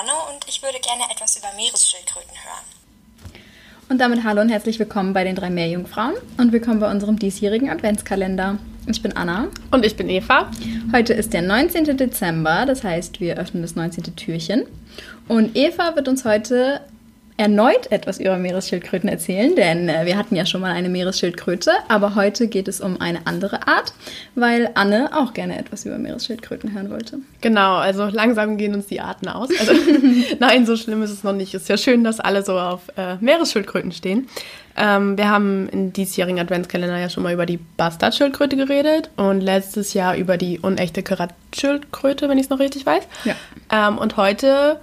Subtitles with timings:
[0.00, 3.40] Anne und ich würde gerne etwas über Meeresschildkröten hören.
[3.90, 7.68] Und damit hallo und herzlich willkommen bei den drei Meerjungfrauen und willkommen bei unserem diesjährigen
[7.68, 8.58] Adventskalender.
[8.86, 9.48] Ich bin Anna.
[9.70, 10.50] Und ich bin Eva.
[10.94, 11.98] Heute ist der 19.
[11.98, 14.16] Dezember, das heißt, wir öffnen das 19.
[14.16, 14.64] Türchen.
[15.28, 16.80] Und Eva wird uns heute
[17.40, 22.14] erneut etwas über Meeresschildkröten erzählen, denn äh, wir hatten ja schon mal eine Meeresschildkröte, aber
[22.14, 23.94] heute geht es um eine andere Art,
[24.34, 27.20] weil Anne auch gerne etwas über Meeresschildkröten hören wollte.
[27.40, 29.48] Genau, also langsam gehen uns die Arten aus.
[29.58, 29.72] Also
[30.38, 31.54] nein, so schlimm ist es noch nicht.
[31.54, 34.28] Ist ja schön, dass alle so auf äh, Meeresschildkröten stehen.
[34.76, 39.94] Ähm, wir haben in diesjährigen Adventskalender ja schon mal über die Bastardschildkröte geredet und letztes
[39.94, 43.04] Jahr über die unechte Karatschildkröte, wenn ich es noch richtig weiß.
[43.24, 43.34] Ja.
[43.72, 44.78] Ähm, und heute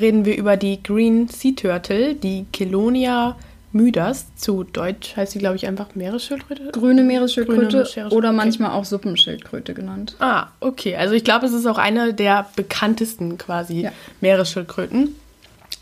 [0.00, 3.36] reden wir über die Green Sea Turtle, die Kelonia
[3.72, 4.26] mydas.
[4.36, 6.70] Zu Deutsch heißt sie, glaube ich, einfach Meeresschildkröte.
[6.72, 10.16] Grüne Meeresschildkröte Grüne Meeresschildkröte, oder manchmal auch Suppenschildkröte genannt.
[10.20, 10.96] Ah, okay.
[10.96, 13.92] Also ich glaube, es ist auch eine der bekanntesten quasi Ja.
[14.20, 15.14] Meeresschildkröten.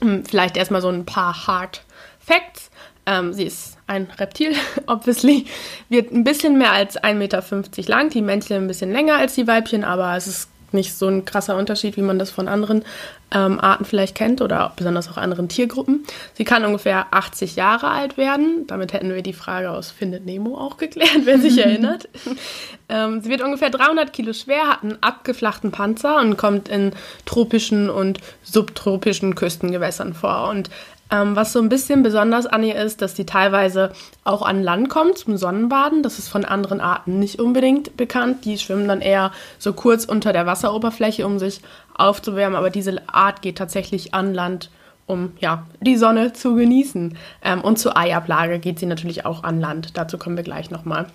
[0.00, 1.82] Hm, Vielleicht erstmal so ein paar Hard
[2.18, 2.70] Facts.
[3.04, 4.52] Ähm, sie ist ein Reptil,
[4.86, 5.44] obviously.
[5.88, 7.42] Wird ein bisschen mehr als 1,50 Meter
[7.88, 8.10] lang.
[8.10, 11.56] Die Männchen ein bisschen länger als die Weibchen, aber es ist nicht so ein krasser
[11.56, 12.84] Unterschied, wie man das von anderen
[13.34, 16.04] ähm, Arten vielleicht kennt oder besonders auch anderen Tiergruppen.
[16.34, 18.66] Sie kann ungefähr 80 Jahre alt werden.
[18.66, 22.08] Damit hätten wir die Frage aus Findet Nemo auch geklärt, wer sich erinnert.
[22.88, 26.92] ähm, sie wird ungefähr 300 Kilo schwer, hat einen abgeflachten Panzer und kommt in
[27.24, 30.48] tropischen und subtropischen Küstengewässern vor.
[30.48, 30.70] Und
[31.12, 33.92] ähm, was so ein bisschen besonders an ihr ist, dass sie teilweise
[34.24, 36.02] auch an Land kommt zum Sonnenbaden.
[36.02, 38.46] Das ist von anderen Arten nicht unbedingt bekannt.
[38.46, 41.60] Die schwimmen dann eher so kurz unter der Wasseroberfläche, um sich
[41.94, 42.56] aufzuwärmen.
[42.56, 44.70] Aber diese Art geht tatsächlich an Land,
[45.06, 47.18] um ja, die Sonne zu genießen.
[47.44, 49.98] Ähm, und zur Eiablage geht sie natürlich auch an Land.
[49.98, 51.06] Dazu kommen wir gleich nochmal.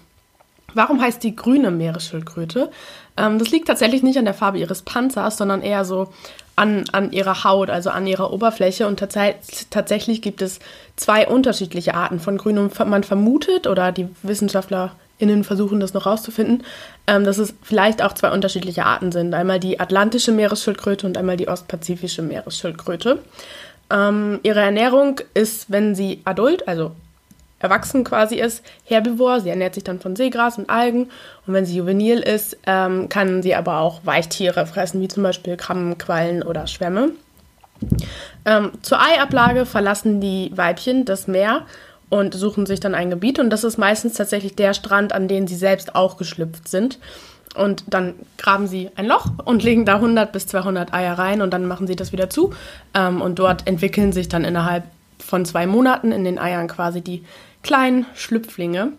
[0.76, 2.70] Warum heißt die grüne Meeresschildkröte?
[3.18, 6.10] Ähm, das liegt tatsächlich nicht an der Farbe ihres Panzers, sondern eher so
[6.58, 8.88] an, an ihrer Haut, also an ihrer Oberfläche.
[8.88, 10.60] Und tats tatsächlich gibt es
[10.98, 12.58] zwei unterschiedliche Arten von Grün.
[12.58, 16.64] Und man vermutet, oder die WissenschaftlerInnen versuchen das noch rauszufinden,
[17.06, 19.34] ähm, dass es vielleicht auch zwei unterschiedliche Arten sind.
[19.34, 23.20] Einmal die atlantische Meeresschildkröte und einmal die ostpazifische Meeresschildkröte.
[23.90, 26.92] Ähm, ihre Ernährung ist, wenn sie adult, also
[27.60, 29.42] erwachsen quasi ist, herbivor.
[29.42, 31.10] Sie ernährt sich dann von Seegras und Algen.
[31.46, 35.58] Und wenn sie juvenil ist, ähm, kann sie aber auch Weichtiere fressen, wie zum Beispiel
[35.58, 37.12] Krabben, Quallen oder Schwämme.
[38.46, 41.66] Ähm, zur Eiablage verlassen die Weibchen das Meer
[42.10, 43.40] und suchen sich dann ein Gebiet.
[43.40, 47.00] Und das ist meistens tatsächlich der Strand, an den sie selbst auch geschlüpft sind.
[47.56, 51.52] Und dann graben sie ein Loch und legen da 100 bis 200 Eier rein und
[51.52, 52.54] dann machen sie das wieder zu.
[52.94, 54.84] Ähm, und dort entwickeln sich dann innerhalb
[55.28, 57.24] von zwei Monaten in den Eiern quasi die
[57.62, 58.94] kleinen Schlüpflinge.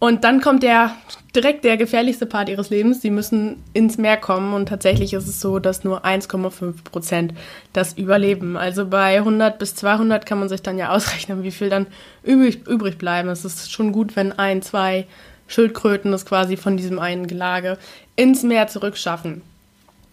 [0.00, 0.94] Und dann kommt der
[1.34, 3.00] direkt der gefährlichste Part ihres Lebens.
[3.00, 7.34] Sie müssen ins Meer kommen und tatsächlich ist es so, dass nur 1,5 Prozent
[7.72, 8.56] das überleben.
[8.56, 11.86] Also bei 100 bis 200 kann man sich dann ja ausrechnen, wie viel dann
[12.22, 13.28] übrig, übrig bleiben.
[13.28, 15.06] Es ist schon gut, wenn ein, zwei
[15.46, 17.78] Schildkröten es quasi von diesem einen Gelage
[18.16, 19.42] ins Meer zurückschaffen.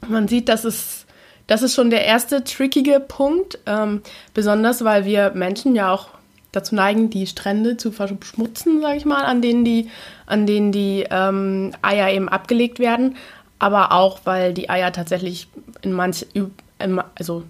[0.08, 1.01] Man sieht, dass es
[1.52, 4.02] das ist schon der erste trickige Punkt, ähm,
[4.34, 6.08] besonders weil wir Menschen ja auch
[6.54, 9.90] dazu neigen, die Strände zu verschmutzen, sage ich mal, an denen die,
[10.26, 13.18] an denen die ähm, Eier eben abgelegt werden,
[13.60, 15.50] aber auch weil die Eier tatsächlich
[15.82, 16.26] in manch,
[17.16, 17.44] also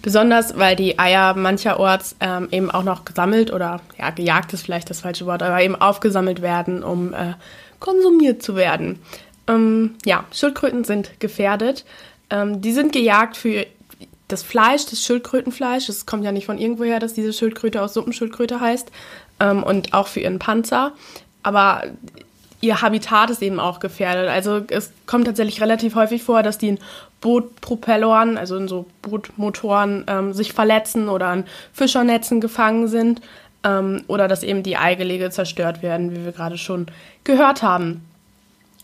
[0.00, 4.88] besonders weil die Eier mancherorts ähm, eben auch noch gesammelt oder ja gejagt ist vielleicht
[4.88, 7.34] das falsche Wort, aber eben aufgesammelt werden, um äh,
[7.80, 8.98] konsumiert zu werden.
[9.46, 11.84] Ähm, ja, Schildkröten sind gefährdet.
[12.30, 13.66] Ähm, die sind gejagt für
[14.28, 15.88] das Fleisch, das Schildkrötenfleisch.
[15.88, 18.90] Es kommt ja nicht von irgendwoher, dass diese Schildkröte aus Suppenschildkröte heißt.
[19.40, 20.92] Ähm, und auch für ihren Panzer.
[21.42, 21.84] Aber
[22.60, 24.28] ihr Habitat ist eben auch gefährdet.
[24.28, 26.78] Also es kommt tatsächlich relativ häufig vor, dass die in
[27.20, 33.20] Bootpropelloren, also in so Bootmotoren, ähm, sich verletzen oder an Fischernetzen gefangen sind.
[33.64, 36.86] ähm, oder dass eben die Eigelege zerstört werden, wie wir gerade schon
[37.24, 38.06] gehört haben.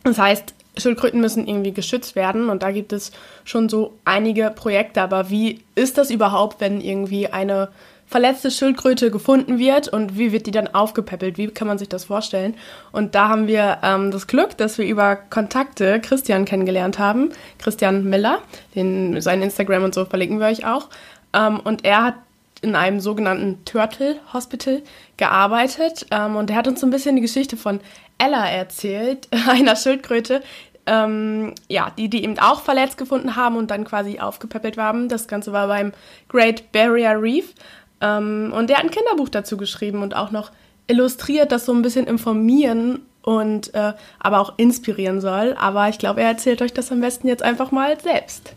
[0.04, 3.12] Das heißt, Schildkröten müssen irgendwie geschützt werden und da gibt es
[3.44, 5.02] schon so einige Projekte.
[5.02, 7.68] Aber wie ist das überhaupt, wenn irgendwie eine
[8.06, 11.38] verletzte Schildkröte gefunden wird und wie wird die dann aufgepäppelt?
[11.38, 12.54] Wie kann man sich das vorstellen?
[12.92, 17.30] Und da haben wir ähm, das Glück, dass wir über Kontakte Christian kennengelernt haben.
[17.58, 18.38] Christian Miller,
[18.74, 20.88] den, sein Instagram und so verlinken wir euch auch.
[21.34, 22.14] Ähm, und er hat
[22.62, 24.82] in einem sogenannten Turtle Hospital
[25.16, 27.80] gearbeitet ähm, und er hat uns so ein bisschen die Geschichte von
[28.18, 30.42] Ella erzählt, einer Schildkröte,
[30.86, 35.08] ähm, ja, die die eben auch verletzt gefunden haben und dann quasi aufgepäppelt haben.
[35.08, 35.92] Das Ganze war beim
[36.28, 37.54] Great Barrier Reef
[38.00, 40.52] ähm, und der hat ein Kinderbuch dazu geschrieben und auch noch
[40.86, 45.56] illustriert, das so ein bisschen informieren und äh, aber auch inspirieren soll.
[45.58, 48.54] Aber ich glaube, er erzählt euch das am besten jetzt einfach mal selbst.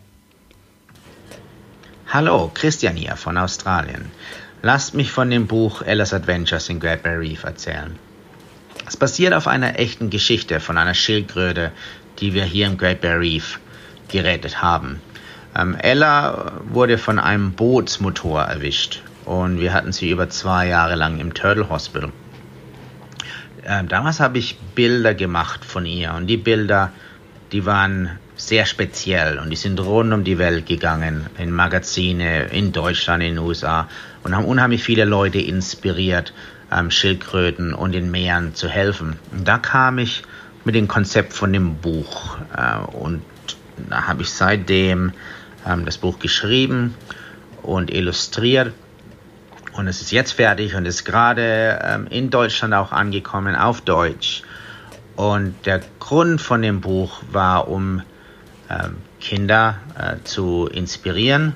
[2.07, 4.11] Hallo, Christian hier von Australien.
[4.61, 7.97] Lasst mich von dem Buch Ella's Adventures in Great Barrier Reef erzählen.
[8.87, 11.71] Es basiert auf einer echten Geschichte von einer Schildkröte,
[12.19, 13.59] die wir hier im Great Barrier Reef
[14.07, 15.01] gerettet haben.
[15.55, 21.19] Ähm, Ella wurde von einem Bootsmotor erwischt und wir hatten sie über zwei Jahre lang
[21.19, 22.11] im Turtle Hospital.
[23.65, 26.91] Ähm, damals habe ich Bilder gemacht von ihr und die Bilder,
[27.51, 32.71] die waren sehr speziell und die sind rund um die Welt gegangen, in Magazine, in
[32.71, 33.89] Deutschland, in den USA
[34.23, 36.33] und haben unheimlich viele Leute inspiriert,
[36.71, 39.19] ähm, Schildkröten und den Meeren zu helfen.
[39.31, 40.23] Und da kam ich
[40.65, 43.21] mit dem Konzept von dem Buch äh, und
[43.89, 45.13] da habe ich seitdem
[45.65, 46.95] ähm, das Buch geschrieben
[47.61, 48.73] und illustriert
[49.73, 54.43] und es ist jetzt fertig und ist gerade ähm, in Deutschland auch angekommen auf Deutsch.
[55.15, 58.01] Und der Grund von dem Buch war, um
[58.69, 61.55] ähm, Kinder äh, zu inspirieren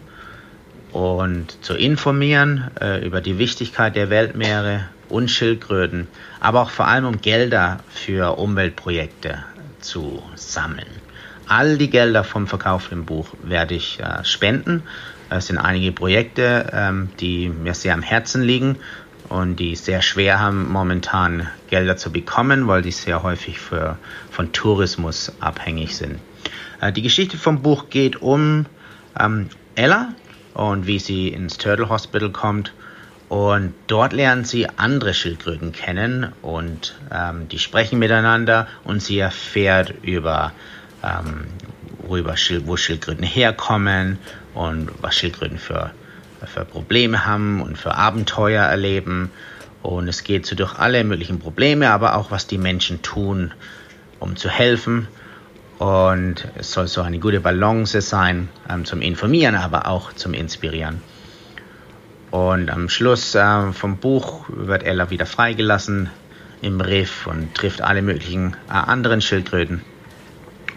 [0.91, 6.07] und zu informieren äh, über die Wichtigkeit der Weltmeere und Schildkröten,
[6.39, 9.43] aber auch vor allem um Gelder für Umweltprojekte
[9.79, 10.87] zu sammeln.
[11.47, 14.83] All die Gelder vom verkauften Buch werde ich äh, spenden
[15.37, 18.77] es sind einige Projekte, ähm, die mir sehr am Herzen liegen
[19.29, 23.97] und die sehr schwer haben, momentan Gelder zu bekommen, weil die sehr häufig für,
[24.29, 26.19] von Tourismus abhängig sind.
[26.81, 28.65] Äh, die Geschichte vom Buch geht um
[29.19, 30.09] ähm, Ella
[30.53, 32.73] und wie sie ins Turtle Hospital kommt.
[33.33, 39.91] Und dort lernen sie andere Schildkröten kennen und ähm, die sprechen miteinander und sie erfährt
[40.03, 40.51] über
[41.03, 41.45] ähm,
[41.97, 42.35] worüber
[42.65, 44.19] wo Schildkröten herkommen
[44.53, 45.89] und was Schildkröten für,
[46.45, 49.31] für Probleme haben und für Abenteuer erleben.
[49.81, 53.51] Und es geht so durch alle möglichen Probleme, aber auch was die Menschen tun,
[54.19, 55.07] um zu helfen.
[55.79, 61.01] Und es soll so eine gute Balance sein ähm, zum Informieren, aber auch zum Inspirieren.
[62.33, 66.09] Und am Schluss äh, vom Buch wird Ella wieder freigelassen
[66.63, 69.83] im Riff und trifft alle möglichen äh, anderen Schildkröten.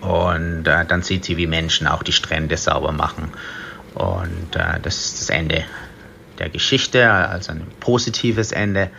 [0.03, 3.33] Und äh, dann sieht sie, wie Menschen auch die Strände sauber machen.
[3.95, 5.65] Und äh, das ist das Ende
[6.39, 8.91] der Geschichte, also ein positives Ende.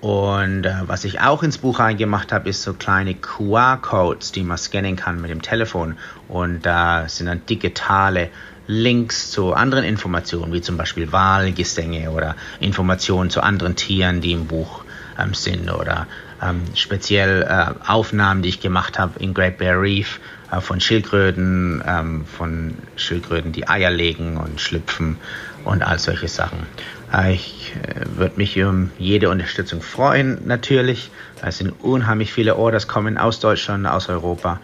[0.00, 4.58] Und äh, was ich auch ins Buch reingemacht habe, ist so kleine QR-Codes, die man
[4.58, 5.96] scannen kann mit dem Telefon.
[6.26, 8.30] Und da sind dann digitale
[8.66, 14.46] Links zu anderen Informationen, wie zum Beispiel Wahlgesänge oder Informationen zu anderen Tieren, die im
[14.46, 14.84] Buch
[15.18, 16.06] ähm, sind oder
[16.42, 20.20] ähm, speziell äh, Aufnahmen, die ich gemacht habe in Great Bear Reef
[20.50, 25.16] äh, von Schildkröten, ähm, von Schildkröten, die Eier legen und schlüpfen
[25.64, 26.66] und all solche Sachen.
[27.12, 31.10] Äh, ich äh, würde mich um jede Unterstützung freuen, natürlich.
[31.42, 34.60] Es sind unheimlich viele Orders kommen aus Deutschland, aus Europa.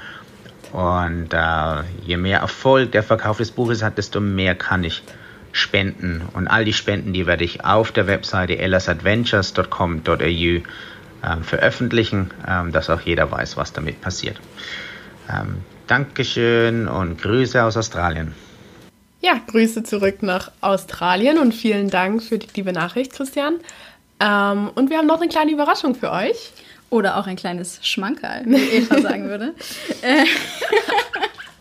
[0.72, 5.02] Und äh, je mehr Erfolg der Verkauf des Buches hat, desto mehr kann ich
[5.52, 6.22] spenden.
[6.32, 10.62] Und all die Spenden, die werde ich auf der Webseite ellasadventures.com.au äh,
[11.42, 14.40] veröffentlichen, äh, dass auch jeder weiß, was damit passiert.
[15.30, 18.34] Ähm, Dankeschön und Grüße aus Australien.
[19.20, 23.56] Ja, Grüße zurück nach Australien und vielen Dank für die liebe Nachricht, Christian.
[24.18, 26.52] Ähm, und wir haben noch eine kleine Überraschung für euch.
[26.92, 29.54] Oder auch ein kleines Schmankerl, wie Eva sagen würde.
[30.02, 30.26] Äh,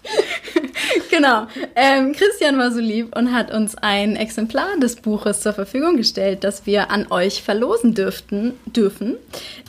[1.09, 1.47] genau.
[1.73, 6.43] Ähm, Christian war so lieb und hat uns ein Exemplar des Buches zur Verfügung gestellt,
[6.43, 9.15] das wir an euch verlosen dürften, dürfen.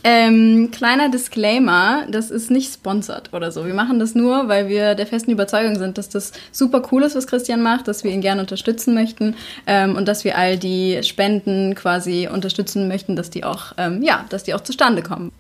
[0.03, 3.65] Ähm, kleiner Disclaimer, das ist nicht sponsert oder so.
[3.65, 7.15] Wir machen das nur, weil wir der festen Überzeugung sind, dass das super cool ist,
[7.15, 9.37] was Christian macht, dass wir ihn gerne unterstützen möchten
[9.69, 14.25] ähm, und dass wir all die Spenden quasi unterstützen möchten, dass die auch, ähm, ja,
[14.29, 15.31] dass die auch zustande kommen.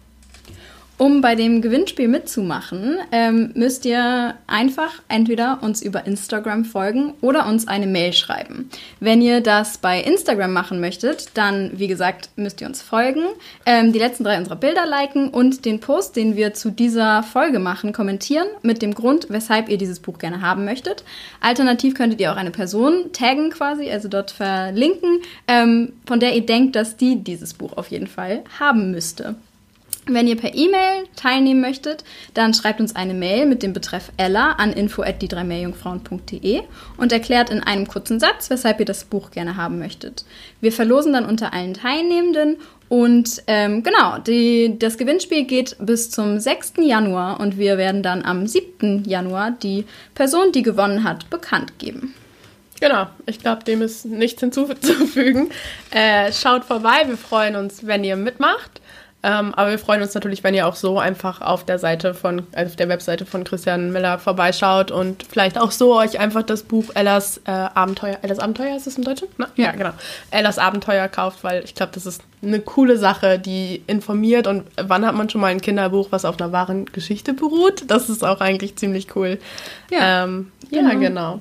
[0.99, 7.49] Um bei dem Gewinnspiel mitzumachen, ähm, müsst ihr einfach entweder uns über Instagram folgen oder
[7.49, 8.71] uns eine Mail schreiben.
[9.01, 13.23] Wenn ihr das bei Instagram machen möchtet, dann, wie gesagt, müsst ihr uns folgen,
[13.67, 17.59] ähm, die letzten drei unserer Bilder liken und den Post, den wir zu dieser Folge
[17.59, 21.05] machen, kommentieren mit dem Grund, weshalb ihr dieses Buch gerne haben möchtet.
[21.41, 26.47] Alternativ könntet ihr auch eine Person taggen quasi, also dort verlinken, ähm, von der ihr
[26.47, 29.35] denkt, dass die dieses Buch auf jeden Fall haben müsste.
[30.07, 32.03] Wenn ihr per E-Mail teilnehmen möchtet,
[32.35, 36.63] dann schreibt uns eine Mail mit dem Betreff Ella an info@die3meerjungfrauen.de
[36.97, 40.25] und erklärt in einem kurzen Satz, weshalb ihr das Buch gerne haben möchtet.
[40.61, 42.57] Wir verlosen dann unter allen Teilnehmenden
[42.89, 46.75] und ähm, genau, die, das Gewinnspiel geht bis zum 6.
[46.81, 49.05] Januar und wir werden dann am 7.
[49.05, 49.85] Januar die
[50.17, 52.13] Person, die gewonnen hat, bekannt geben.
[52.81, 55.51] Genau, ich glaube, dem ist nichts hinzuzufügen.
[55.93, 58.82] Äh, schaut vorbei, wir freuen uns, wenn ihr mitmacht.
[59.25, 62.43] Ähm, aber wir freuen uns natürlich, wenn ihr auch so einfach auf der Seite von,
[62.53, 66.65] also auf der Webseite von Christian Miller vorbeischaut und vielleicht auch so euch einfach das
[66.65, 69.29] Buch Ellas äh, Abenteuer, Ellas Abenteuer ist es im Deutschen?
[69.39, 69.49] Na?
[69.55, 69.93] Ja, genau.
[70.33, 75.07] Ellas Abenteuer kauft, weil ich glaube, das ist eine coole Sache, die informiert und wann
[75.07, 77.85] hat man schon mal ein Kinderbuch, was auf einer wahren Geschichte beruht?
[77.87, 79.39] Das ist auch eigentlich ziemlich cool.
[79.91, 80.89] Ja, ähm, genau.
[80.89, 81.41] ja genau.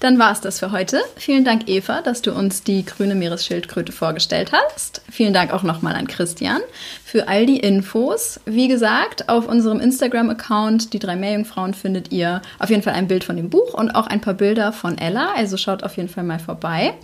[0.00, 1.00] Dann war es das für heute.
[1.16, 5.02] Vielen Dank, Eva, dass du uns die grüne Meeresschildkröte vorgestellt hast.
[5.10, 6.60] Vielen Dank auch nochmal an Christian
[7.04, 8.38] für all die Infos.
[8.44, 13.24] Wie gesagt, auf unserem Instagram-Account, die drei Meerjungfrauen, findet ihr auf jeden Fall ein Bild
[13.24, 15.32] von dem Buch und auch ein paar Bilder von Ella.
[15.34, 16.94] Also schaut auf jeden Fall mal vorbei.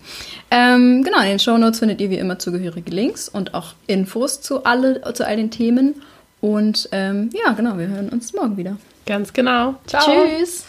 [0.52, 4.64] Ähm, genau, in den Shownotes findet ihr wie immer zugehörige Links und auch Infos zu,
[4.64, 6.00] alle, zu all den Themen.
[6.40, 8.76] Und ähm, ja, genau, wir hören uns morgen wieder.
[9.06, 9.74] Ganz genau.
[9.86, 10.04] Ciao.
[10.04, 10.64] Tschüss.